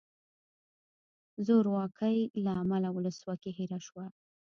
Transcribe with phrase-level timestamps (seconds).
[1.45, 4.05] زورواکۍ له امله ولسواکي هیره شوه.